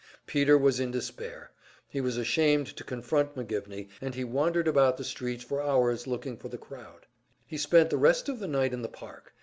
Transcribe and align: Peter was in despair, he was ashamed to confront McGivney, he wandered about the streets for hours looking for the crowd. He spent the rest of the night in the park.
Peter 0.25 0.57
was 0.57 0.79
in 0.79 0.89
despair, 0.89 1.51
he 1.87 2.01
was 2.01 2.17
ashamed 2.17 2.65
to 2.65 2.83
confront 2.83 3.35
McGivney, 3.35 3.87
he 4.15 4.23
wandered 4.23 4.67
about 4.67 4.97
the 4.97 5.03
streets 5.03 5.43
for 5.43 5.61
hours 5.61 6.07
looking 6.07 6.37
for 6.37 6.47
the 6.49 6.57
crowd. 6.57 7.05
He 7.45 7.59
spent 7.59 7.91
the 7.91 7.97
rest 7.97 8.27
of 8.27 8.39
the 8.39 8.47
night 8.47 8.73
in 8.73 8.81
the 8.81 8.89
park. 8.89 9.35